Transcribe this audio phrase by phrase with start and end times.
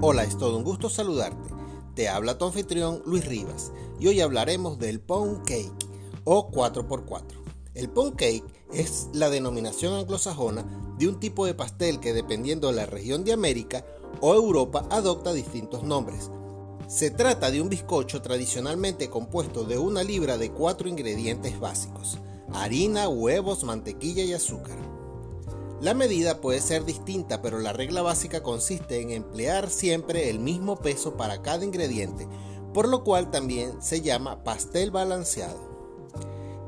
[0.00, 1.50] Hola, es todo un gusto saludarte.
[1.96, 5.88] Te habla tu anfitrión Luis Rivas y hoy hablaremos del pound cake
[6.22, 7.24] o 4x4.
[7.74, 10.64] El pound cake es la denominación anglosajona
[11.00, 13.84] de un tipo de pastel que dependiendo de la región de América
[14.20, 16.30] o Europa adopta distintos nombres.
[16.86, 22.18] Se trata de un bizcocho tradicionalmente compuesto de una libra de cuatro ingredientes básicos,
[22.52, 24.97] harina, huevos, mantequilla y azúcar.
[25.80, 30.76] La medida puede ser distinta, pero la regla básica consiste en emplear siempre el mismo
[30.80, 32.26] peso para cada ingrediente,
[32.74, 35.68] por lo cual también se llama pastel balanceado.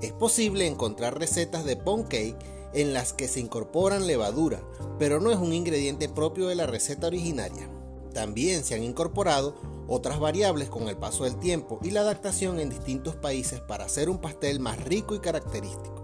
[0.00, 2.38] Es posible encontrar recetas de pound cake
[2.72, 4.62] en las que se incorporan levadura,
[5.00, 7.68] pero no es un ingrediente propio de la receta originaria.
[8.14, 9.56] También se han incorporado
[9.88, 14.08] otras variables con el paso del tiempo y la adaptación en distintos países para hacer
[14.08, 15.99] un pastel más rico y característico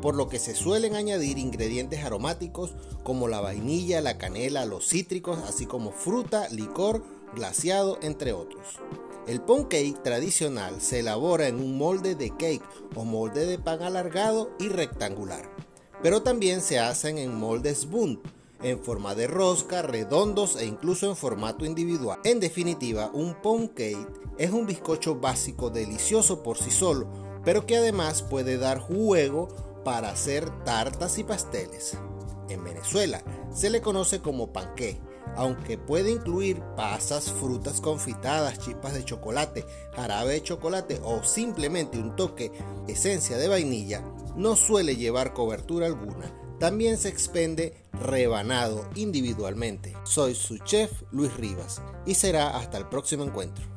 [0.00, 5.38] por lo que se suelen añadir ingredientes aromáticos como la vainilla, la canela, los cítricos,
[5.48, 7.02] así como fruta, licor,
[7.34, 8.80] glaciado, entre otros.
[9.26, 12.62] El pound cake tradicional se elabora en un molde de cake
[12.94, 15.50] o molde de pan alargado y rectangular,
[16.02, 18.20] pero también se hacen en moldes Bund,
[18.62, 22.20] en forma de rosca, redondos e incluso en formato individual.
[22.24, 24.06] En definitiva, un pound cake
[24.38, 27.08] es un bizcocho básico delicioso por sí solo,
[27.44, 29.48] pero que además puede dar juego
[29.86, 31.96] para hacer tartas y pasteles.
[32.48, 33.22] En Venezuela
[33.54, 35.00] se le conoce como panqué,
[35.36, 39.64] aunque puede incluir pasas, frutas confitadas, chispas de chocolate,
[39.94, 42.50] jarabe de chocolate o simplemente un toque
[42.88, 46.36] esencia de vainilla, no suele llevar cobertura alguna.
[46.58, 49.94] También se expende rebanado individualmente.
[50.02, 53.75] Soy su chef Luis Rivas y será hasta el próximo encuentro.